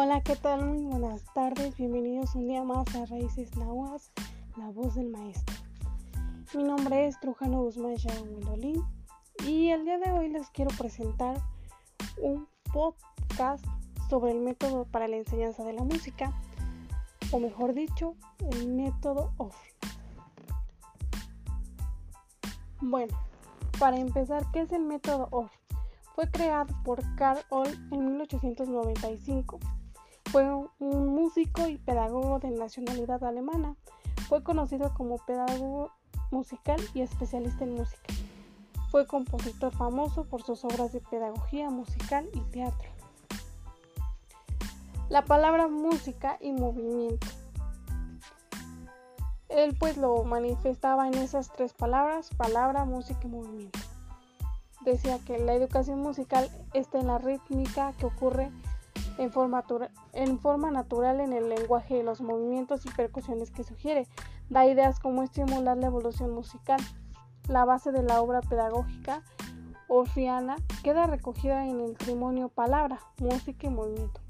[0.00, 0.64] Hola, ¿qué tal?
[0.64, 1.76] Muy buenas tardes.
[1.76, 4.12] Bienvenidos un día más a Raíces Nahuas,
[4.56, 5.56] la voz del maestro.
[6.54, 8.80] Mi nombre es Trujano Guzmán Shahuelolín
[9.44, 11.42] y el día de hoy les quiero presentar
[12.22, 13.66] un podcast
[14.08, 16.32] sobre el método para la enseñanza de la música,
[17.32, 18.14] o mejor dicho,
[18.52, 19.58] el método OFF.
[22.82, 23.18] Bueno,
[23.80, 25.52] para empezar, ¿qué es el método OFF?
[26.14, 29.58] Fue creado por Carl Oll en 1895.
[30.30, 30.44] Fue
[30.78, 33.76] un músico y pedagogo de nacionalidad alemana.
[34.28, 35.90] Fue conocido como pedagogo
[36.30, 38.12] musical y especialista en música.
[38.90, 42.90] Fue compositor famoso por sus obras de pedagogía musical y teatro.
[45.08, 47.26] La palabra música y movimiento.
[49.48, 53.78] Él pues lo manifestaba en esas tres palabras, palabra, música y movimiento
[54.84, 58.50] decía que la educación musical está en la rítmica que ocurre
[59.32, 59.64] forma,
[60.12, 64.06] en forma natural en el lenguaje, los movimientos y percusiones que sugiere.
[64.48, 66.80] Da ideas como estimular la evolución musical.
[67.48, 69.22] La base de la obra pedagógica
[69.88, 74.20] orfiana queda recogida en el trimonio palabra, música y movimiento,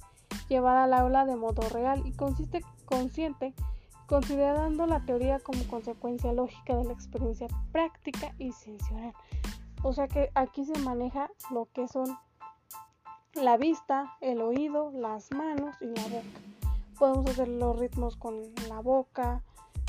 [0.48, 3.54] llevada al aula de modo real y consiste consciente,
[4.06, 9.12] considerando la teoría como consecuencia lógica de la experiencia práctica y sensorial.
[9.82, 12.16] O sea que aquí se maneja lo que son
[13.34, 16.40] la vista, el oído, las manos y la boca.
[16.98, 19.42] Podemos hacer los ritmos con la boca,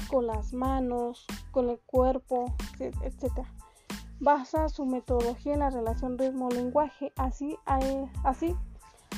[0.09, 3.45] con las manos, con el cuerpo, etc.
[4.19, 7.57] Basa su metodología en la relación ritmo-lenguaje, así,
[8.23, 8.55] así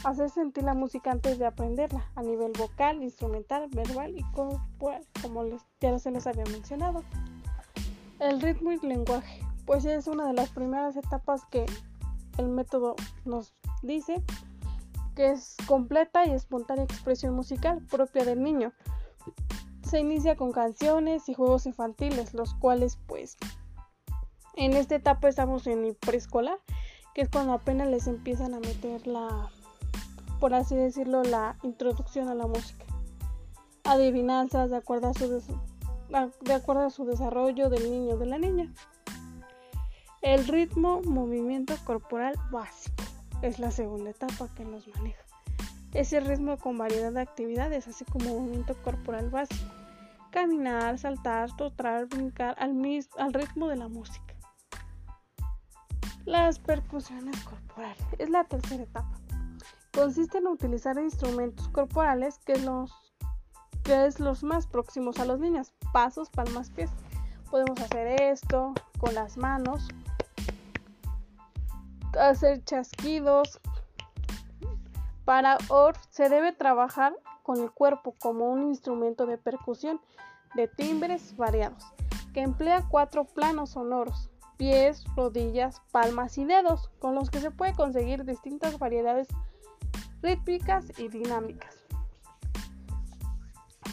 [0.03, 5.43] hacer sentir la música antes de aprenderla, a nivel vocal, instrumental, verbal y corporal, como
[5.43, 7.03] les, ya se les había mencionado.
[8.19, 11.65] El ritmo y lenguaje pues es una de las primeras etapas que
[12.37, 14.23] el método nos dice
[15.15, 18.73] que es completa y espontánea expresión musical propia del niño.
[19.83, 23.37] Se inicia con canciones y juegos infantiles, los cuales pues
[24.55, 26.59] en esta etapa estamos en el preescolar,
[27.13, 29.49] que es cuando apenas les empiezan a meter la,
[30.39, 32.85] por así decirlo, la introducción a la música.
[33.83, 35.41] Adivinanzas de acuerdo a su,
[36.41, 38.71] de acuerdo a su desarrollo del niño o de la niña.
[40.21, 43.10] El ritmo movimiento corporal básico
[43.41, 45.23] es la segunda etapa que nos maneja.
[45.93, 49.69] Ese ritmo con variedad de actividades, así como movimiento corporal básico.
[50.31, 52.71] Caminar, saltar, trotar, brincar al,
[53.17, 54.33] al ritmo de la música.
[56.25, 59.19] Las percusiones corporales es la tercera etapa.
[59.93, 62.93] Consiste en utilizar instrumentos corporales que, los,
[63.83, 65.73] que es los más próximos a los niños.
[65.91, 66.91] Pasos, palmas, pies.
[67.49, 69.89] Podemos hacer esto con las manos,
[72.19, 73.59] hacer chasquidos.
[75.25, 77.13] Para ORF se debe trabajar
[77.43, 80.01] con el cuerpo como un instrumento de percusión
[80.55, 81.83] de timbres variados,
[82.33, 87.73] que emplea cuatro planos sonoros, pies, rodillas, palmas y dedos, con los que se puede
[87.73, 89.27] conseguir distintas variedades
[90.21, 91.75] rítmicas y dinámicas.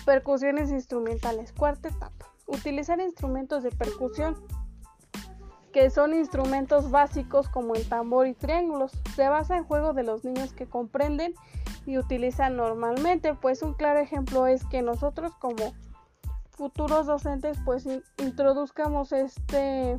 [0.04, 2.32] Percusiones instrumentales, cuarta etapa.
[2.46, 4.36] Utilizar instrumentos de percusión
[5.72, 8.92] que son instrumentos básicos como el tambor y triángulos.
[9.14, 11.34] Se basa en juego de los niños que comprenden
[11.86, 13.34] y utilizan normalmente.
[13.34, 15.74] Pues un claro ejemplo es que nosotros como
[16.50, 17.86] futuros docentes pues
[18.18, 19.98] introduzcamos este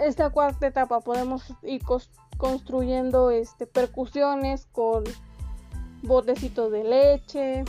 [0.00, 1.00] esta cuarta etapa.
[1.00, 1.82] Podemos ir
[2.38, 5.04] construyendo este percusiones con
[6.02, 7.64] botecitos de leche,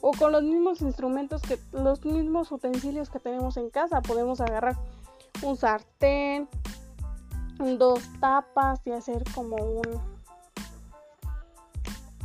[0.00, 4.76] o con los mismos instrumentos que los mismos utensilios que tenemos en casa podemos agarrar
[5.42, 6.48] un sartén
[7.58, 10.18] dos tapas y hacer como un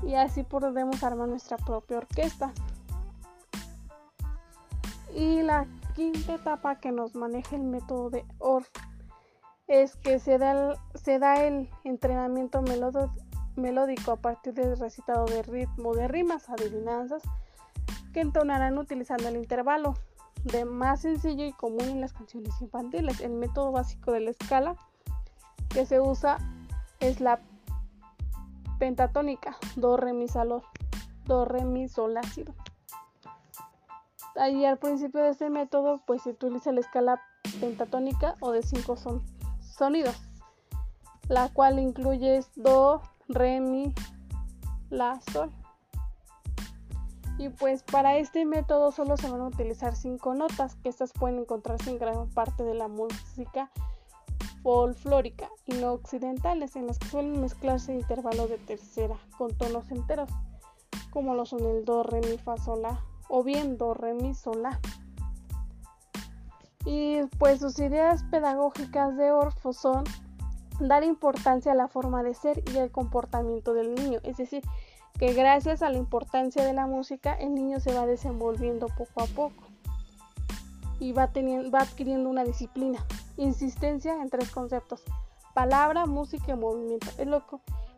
[0.06, 2.52] y así podemos armar nuestra propia orquesta.
[5.16, 8.68] Y la quinta etapa que nos maneja el método de ORF
[9.68, 12.62] es que se da el, se da el entrenamiento
[13.56, 17.24] melódico a partir del recitado de ritmo de rimas, adivinanzas,
[18.14, 19.96] que entonarán utilizando el intervalo
[20.44, 23.20] de más sencillo y común en las canciones infantiles.
[23.22, 24.76] El método básico de la escala
[25.70, 26.38] que se usa
[27.00, 27.40] es la
[28.80, 30.62] pentatónica, do, re, mi, sol,
[31.26, 32.54] do, re, mi, sol, la, si, do.
[34.36, 37.22] Ahí al principio de este método pues se utiliza la escala
[37.60, 39.24] pentatónica o de cinco son,
[39.62, 40.16] sonidos,
[41.28, 43.94] la cual incluye do, re, mi,
[44.90, 45.52] la, sol.
[47.44, 51.40] Y pues para este método solo se van a utilizar cinco notas, que estas pueden
[51.40, 53.70] encontrarse en gran parte de la música
[54.62, 60.30] folclórica y no occidentales, en las que suelen mezclarse intervalos de tercera con tonos enteros,
[61.12, 64.34] como lo son el do, re, mi, fa, sol, la, o bien do, re, mi,
[64.34, 64.80] sol, la.
[66.86, 70.06] Y pues sus ideas pedagógicas de Orfo son
[70.80, 74.64] dar importancia a la forma de ser y al comportamiento del niño, es decir,
[75.24, 79.26] que gracias a la importancia de la música el niño se va desenvolviendo poco a
[79.28, 79.64] poco
[81.00, 81.32] y va,
[81.74, 83.06] va adquiriendo una disciplina.
[83.38, 85.02] Insistencia en tres conceptos,
[85.54, 87.08] palabra, música y movimiento.
[87.18, 87.42] Es lo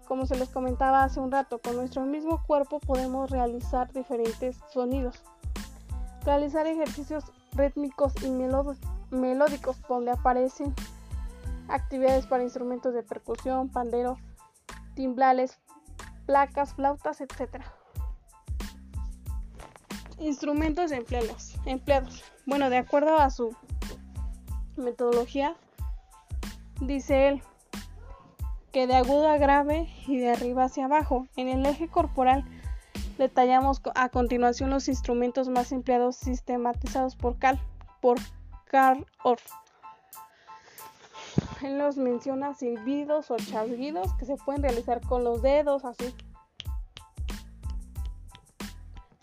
[0.08, 5.24] como se les comentaba hace un rato, con nuestro mismo cuerpo podemos realizar diferentes sonidos.
[6.26, 7.24] Realizar ejercicios
[7.54, 10.76] rítmicos y melódicos donde aparecen
[11.70, 14.20] actividades para instrumentos de percusión, pandero,
[14.94, 15.58] timbrales,
[16.26, 17.64] placas, flautas, etc.
[20.20, 21.56] Instrumentos empleados.
[21.66, 22.24] empleados.
[22.46, 23.56] Bueno, de acuerdo a su
[24.78, 25.56] metodología,
[26.82, 27.42] dice él
[28.72, 31.28] que de agudo a grave y de arriba hacia abajo.
[31.38, 32.44] En el eje corporal
[33.18, 37.60] detallamos a continuación los instrumentos más empleados sistematizados por, Cal,
[38.02, 38.20] por
[39.24, 39.65] Orff.
[41.66, 46.14] Él los menciona silbidos o chasguidos que se pueden realizar con los dedos así.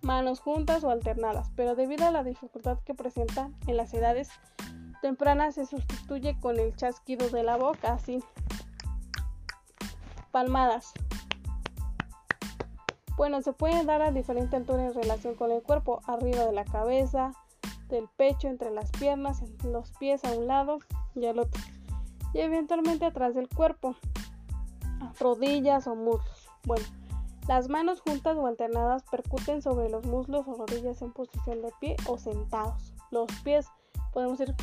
[0.03, 4.29] Manos juntas o alternadas, pero debido a la dificultad que presenta en las edades
[5.03, 8.25] tempranas se sustituye con el chasquido de la boca así.
[10.33, 10.93] Palmadas.
[13.17, 16.65] Bueno, se pueden dar a diferente altura en relación con el cuerpo, arriba de la
[16.65, 17.35] cabeza,
[17.89, 20.79] del pecho, entre las piernas, los pies a un lado
[21.15, 21.61] y al otro
[22.33, 23.97] y eventualmente atrás del cuerpo,
[25.19, 26.49] rodillas o muslos.
[26.65, 26.85] Bueno,
[27.49, 31.97] las manos juntas o alternadas percuten sobre los muslos o rodillas en posición de pie
[32.07, 32.93] o sentados.
[33.11, 33.67] Los pies
[34.13, 34.55] podemos ir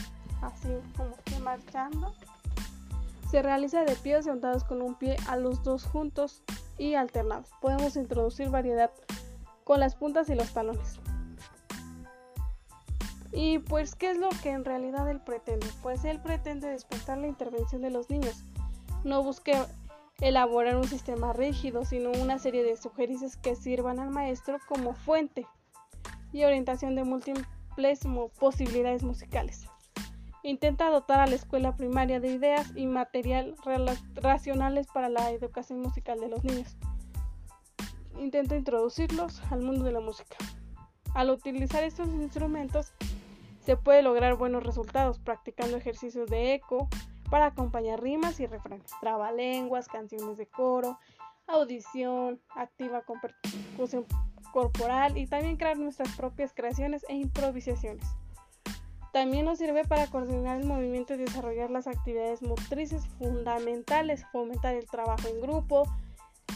[0.41, 2.13] así como que marchando.
[3.29, 6.43] Se realiza de pie o sentados con un pie a los dos juntos
[6.77, 7.49] y alternados.
[7.61, 8.91] Podemos introducir variedad
[9.63, 10.99] con las puntas y los talones.
[13.41, 15.65] Y pues, ¿qué es lo que en realidad él pretende?
[15.81, 18.43] Pues él pretende despertar la intervención de los niños.
[19.05, 19.53] No busque
[20.19, 25.47] elaborar un sistema rígido, sino una serie de sugerencias que sirvan al maestro como fuente
[26.33, 28.01] y orientación de múltiples
[28.37, 29.67] posibilidades musicales.
[30.43, 33.55] Intenta dotar a la escuela primaria de ideas y material
[34.15, 36.75] racionales para la educación musical de los niños.
[38.17, 40.35] Intenta introducirlos al mundo de la música.
[41.13, 42.93] Al utilizar estos instrumentos,
[43.69, 46.89] se puede lograr buenos resultados practicando ejercicios de eco
[47.29, 50.97] para acompañar rimas y refranes, trabalenguas, canciones de coro,
[51.45, 54.07] audición, activa con percusión
[54.53, 58.07] corporal y también crear nuestras propias creaciones e improvisaciones.
[59.13, 64.87] También nos sirve para coordinar el movimiento y desarrollar las actividades motrices fundamentales, fomentar el
[64.87, 65.83] trabajo en grupo,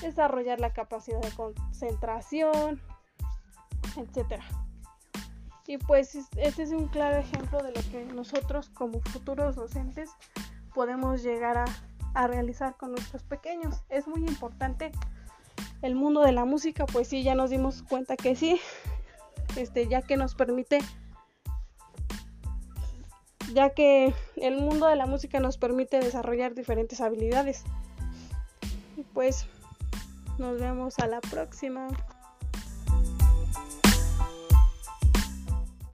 [0.02, 2.82] desarrollar la capacidad de concentración,
[3.98, 4.42] etc.
[5.66, 10.10] Y pues este es un claro ejemplo de lo que nosotros como futuros docentes
[10.74, 13.82] podemos llegar a, realizar con nuestros pequeños.
[13.90, 14.92] Es muy importante
[15.82, 18.60] el mundo de la música, pues sí, ya nos dimos cuenta que sí,
[19.56, 20.80] este, ya que nos permite,
[23.54, 27.64] ya que el mundo de la música nos permite desarrollar diferentes habilidades.
[28.96, 29.48] Y pues
[30.38, 31.88] nos vemos a la próxima.